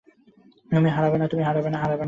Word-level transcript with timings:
তুমি 0.71 0.89
হারাবে 0.89 1.69
না। 1.69 1.79